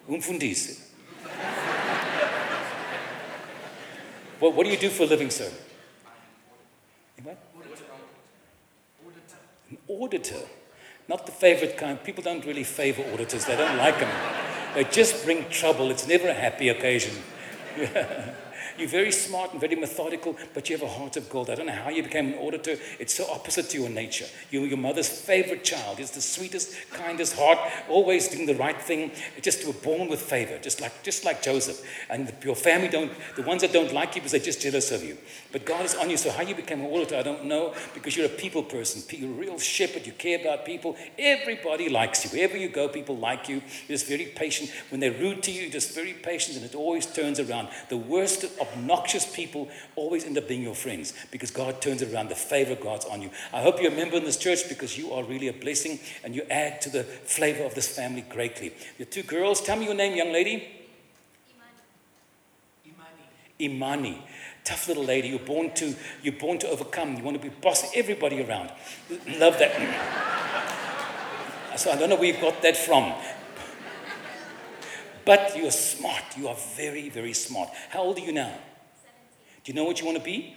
[0.10, 0.80] Umfundis.
[4.39, 5.52] what, what do you do for a living, sir?
[7.22, 7.38] What?
[9.72, 10.39] An auditor.
[11.08, 12.04] Not the favorite kind.
[12.04, 14.10] People don't really favor auditors, they don't like them.
[14.74, 15.89] They just bring trouble.
[15.91, 17.15] It's never a happy occasion.
[18.78, 21.50] You're very smart and very methodical, but you have a heart of gold.
[21.50, 22.76] I don't know how you became an auditor.
[23.00, 24.26] It's so opposite to your nature.
[24.52, 26.00] You're your mother's favorite child.
[26.00, 27.58] It's the sweetest, kindest heart,
[27.90, 29.12] always doing the right thing.
[29.42, 31.82] Just were born with favor, just like just like Joseph.
[32.10, 35.04] And your family don't, the ones that don't like you because they're just jealous of
[35.04, 35.18] you.
[35.52, 36.18] But God is on you.
[36.18, 39.02] So how you became an auditor, I don't know, because you're a people person.
[39.10, 40.06] You're a real shepherd.
[40.06, 40.96] You care about people.
[41.18, 42.32] Everybody likes you.
[42.32, 43.62] Wherever you go, people like you.
[43.88, 44.72] You're just very patient.
[44.90, 47.70] When they're rude to you, you're just very patient, and it always turns around.
[47.90, 52.30] The worst obnoxious people always end up being your friends because God turns it around.
[52.30, 53.30] The favor God's on you.
[53.54, 56.35] I hope you're a member in this church because you are really a blessing and
[56.35, 58.73] you add to the flavor of this family greatly.
[58.98, 60.67] The two girls, tell me your name, young lady.
[63.60, 63.75] Imani.
[63.75, 64.23] Imani.
[64.63, 65.29] Tough little lady.
[65.29, 67.15] You're born to you're born to overcome.
[67.15, 68.71] You want to be boss everybody around.
[69.37, 69.71] Love that.
[71.77, 73.13] so I don't know where you got that from.
[75.26, 76.23] But you're smart.
[76.38, 77.69] You are very, very smart.
[77.90, 78.54] How old are you now?
[78.54, 78.60] 17.
[79.63, 80.56] Do you know what you want to be?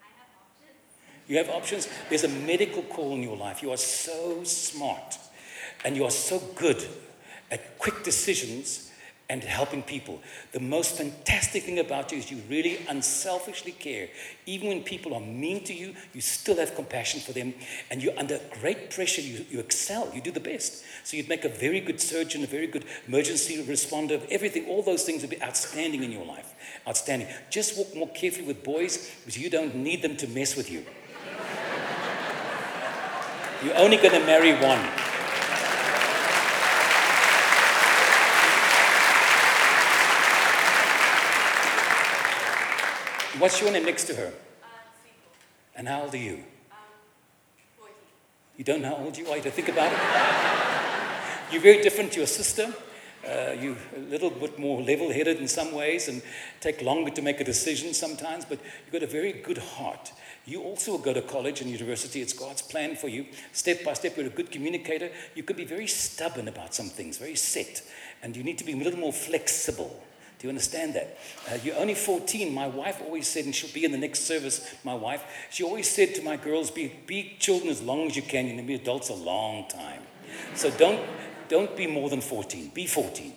[0.00, 1.28] I have options.
[1.28, 1.88] You have options?
[2.08, 3.62] There's a medical call in your life.
[3.62, 5.18] You are so smart
[5.84, 6.82] and you are so good
[7.50, 8.90] at quick decisions
[9.30, 10.20] and helping people.
[10.52, 14.08] The most fantastic thing about you is you really unselfishly care.
[14.44, 17.54] Even when people are mean to you, you still have compassion for them.
[17.90, 20.84] And you're under great pressure, you, you excel, you do the best.
[21.04, 25.04] So you'd make a very good surgeon, a very good emergency responder, everything, all those
[25.04, 26.54] things would be outstanding in your life.
[26.86, 27.28] Outstanding.
[27.50, 30.84] Just walk more carefully with boys because you don't need them to mess with you.
[33.64, 35.03] You're only going to marry one.
[43.38, 44.32] What's your name next to her?
[44.62, 44.66] Uh,
[45.74, 46.44] And how old are you?
[46.70, 47.88] Um,
[48.56, 49.36] You don't know how old you are?
[49.36, 49.98] You think about it?
[51.52, 52.72] You're very different to your sister.
[53.26, 56.20] Uh, you're a little bit more level headed in some ways and
[56.60, 60.12] take longer to make a decision sometimes, but you've got a very good heart.
[60.44, 62.20] You also go to college and university.
[62.20, 63.24] It's God's plan for you.
[63.52, 65.10] Step by step, you're a good communicator.
[65.34, 67.82] You can be very stubborn about some things, very set,
[68.22, 70.04] and you need to be a little more flexible.
[70.44, 71.16] You understand that?
[71.50, 72.52] Uh, you're only 14.
[72.52, 75.88] My wife always said, and she'll be in the next service, my wife, she always
[75.88, 78.44] said to my girls, be, be children as long as you can.
[78.44, 80.02] You're going to be adults a long time.
[80.54, 81.00] So don't,
[81.48, 82.72] don't be more than 14.
[82.74, 83.32] Be 14.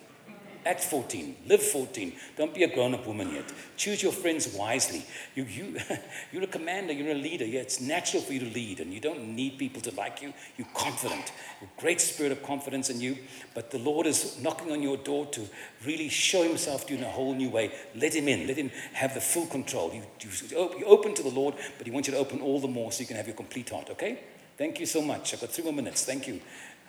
[0.68, 1.38] Act 14.
[1.47, 2.11] Live 14.
[2.36, 3.45] Don't be a grown up woman yet.
[3.78, 5.05] Choose your friends wisely.
[5.34, 5.78] You, you,
[6.34, 7.45] you're a commander, you're a leader.
[7.45, 10.34] Yeah, it's natural for you to lead, and you don't need people to like you.
[10.57, 11.32] You're confident.
[11.61, 13.18] A great spirit of confidence in you.
[13.55, 15.47] But the Lord is knocking on your door to
[15.86, 17.72] really show Himself to you in a whole new way.
[17.95, 18.45] Let Him in.
[18.45, 19.93] Let Him have the full control.
[19.93, 22.68] You, you, you're open to the Lord, but He wants you to open all the
[22.68, 24.20] more so you can have your complete heart, okay?
[24.57, 25.34] Thank you so much.
[25.34, 26.03] I've got three more minutes.
[26.03, 26.41] Thank you.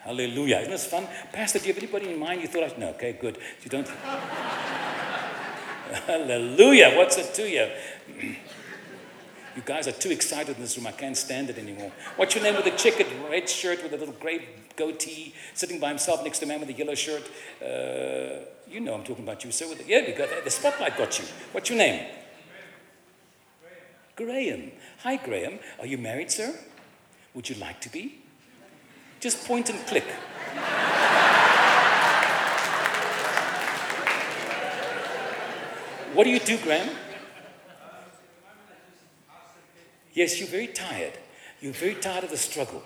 [0.08, 0.60] Hallelujah.
[0.60, 1.06] Isn't this fun?
[1.34, 2.72] Pastor, do you have anybody in mind you thought I...
[2.78, 3.36] No, okay, good.
[3.62, 3.86] You don't...
[6.06, 6.94] Hallelujah.
[6.96, 7.68] What's it to you?
[9.56, 10.86] You guys are too excited in this room.
[10.86, 11.90] I can't stand it anymore.
[12.14, 14.46] What's your name with the checkered red shirt with a little grey
[14.76, 17.28] goatee, sitting by himself next to a man with a yellow shirt?
[17.60, 19.68] Uh, you know I'm talking about you, sir.
[19.68, 21.24] With the, yeah, we got the spotlight got you.
[21.50, 22.06] What's your name?
[24.14, 24.70] Graham.
[25.02, 25.58] Hi, Graham.
[25.80, 26.56] Are you married, sir?
[27.34, 28.17] Would you like to be?
[29.20, 30.04] Just point and click.
[36.14, 36.88] what do you do, Graham?
[40.12, 41.14] Yes, you're very tired.
[41.60, 42.82] You're very tired of the struggle.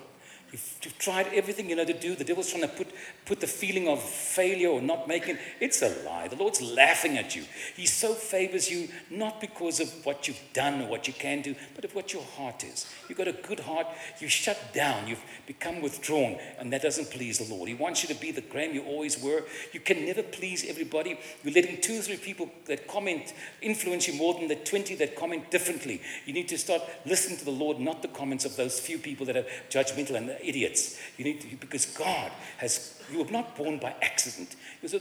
[0.53, 2.15] You've, tried everything you know to do.
[2.15, 2.87] The devil's trying to put,
[3.25, 5.37] put the feeling of failure or not making.
[5.59, 6.27] It's a lie.
[6.27, 7.43] The Lord's laughing at you.
[7.75, 11.55] He so favors you not because of what you've done or what you can do,
[11.75, 12.85] but of what your heart is.
[13.09, 13.87] You've got a good heart.
[14.19, 15.07] You shut down.
[15.07, 17.67] You've become withdrawn, and that doesn't please the Lord.
[17.67, 19.43] He wants you to be the Graham you always were.
[19.71, 21.17] You can never please everybody.
[21.43, 25.15] You're letting two or three people that comment influence you more than the 20 that
[25.15, 25.99] comment differently.
[26.27, 29.25] You need to start listening to the Lord, not the comments of those few people
[29.25, 30.99] that are judgmental and idiots.
[31.17, 34.55] You need to, because God has, you were not born by accident.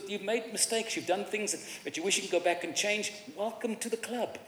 [0.09, 3.13] You've made mistakes, you've done things that you wish you could go back and change.
[3.37, 4.39] Welcome to the club.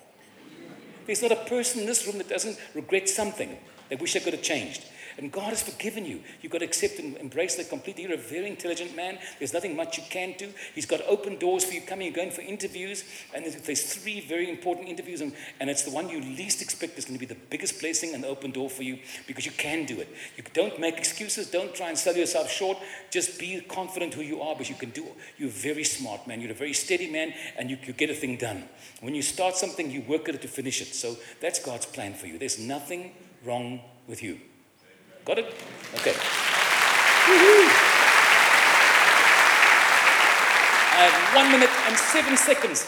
[1.06, 3.58] There's not a person in this room that doesn't regret something
[3.90, 4.84] they wish they could have changed.
[5.18, 6.20] And God has forgiven you.
[6.40, 8.04] You've got to accept and embrace that completely.
[8.04, 9.18] You're a very intelligent man.
[9.38, 10.50] There's nothing much you can do.
[10.74, 12.06] He's got open doors for you coming.
[12.06, 13.04] You're going for interviews.
[13.34, 15.20] And there's, there's three very important interviews.
[15.20, 18.14] And, and it's the one you least expect is going to be the biggest blessing
[18.14, 20.08] and open door for you because you can do it.
[20.36, 21.50] You don't make excuses.
[21.50, 22.78] Don't try and sell yourself short.
[23.10, 25.14] Just be confident who you are because you can do it.
[25.38, 26.40] You're a very smart man.
[26.40, 28.64] You're a very steady man and you, you get a thing done.
[29.00, 30.94] When you start something, you work at it to finish it.
[30.94, 32.38] So that's God's plan for you.
[32.38, 33.12] There's nothing
[33.44, 34.40] wrong with you.
[35.24, 35.46] Got it?
[35.94, 36.12] Okay.
[40.92, 42.86] Have uh, one minute and seven seconds.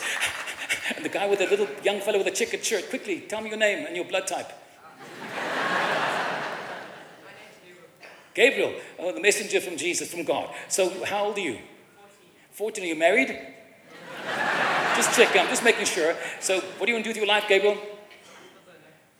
[0.94, 3.48] And the guy with the little young fellow with the checkered shirt, quickly, tell me
[3.48, 4.52] your name and your blood type.
[5.22, 5.28] My
[7.32, 7.78] name's
[8.34, 10.54] Gabriel, oh, the messenger from Jesus, from God.
[10.68, 11.58] So, how old are you?
[12.52, 12.54] 14.
[12.82, 12.84] 14.
[12.84, 13.28] Are you married?
[14.96, 16.14] just checking, I'm just making sure.
[16.40, 17.78] So, what do you want to do with your life, Gabriel?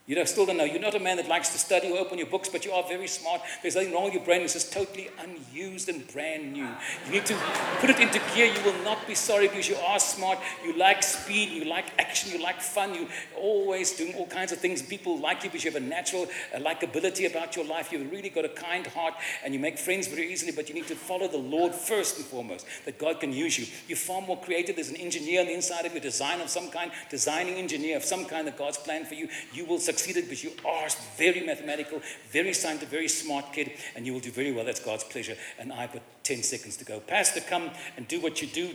[0.07, 0.63] You still don't know.
[0.63, 2.85] You're not a man that likes to study or open your books, but you are
[2.85, 3.41] very smart.
[3.61, 4.43] There's nothing wrong with your brain.
[4.43, 6.69] It's just totally unused and brand new.
[7.07, 7.37] You need to
[7.81, 8.47] put it into gear.
[8.47, 10.39] You will not be sorry because you are smart.
[10.65, 11.51] You like speed.
[11.51, 12.31] You like action.
[12.31, 12.95] You like fun.
[12.95, 14.81] You're always doing all kinds of things.
[14.81, 17.91] People like you because you have a natural uh, likability about your life.
[17.91, 20.87] You've really got a kind heart and you make friends very easily, but you need
[20.87, 23.67] to follow the Lord first and foremost, that God can use you.
[23.89, 24.77] You're far more creative.
[24.77, 27.97] There's an engineer on the inside of you, a design of some kind, designing engineer
[27.97, 29.29] of some kind that God's planned for you.
[29.53, 34.07] You will succeed succeeded because you are very mathematical, very scientific, very smart kid, and
[34.07, 34.65] you will do very well.
[34.65, 35.37] That's God's pleasure.
[35.59, 37.01] And I've got 10 seconds to go.
[37.01, 38.75] Pastor, come and do what you do.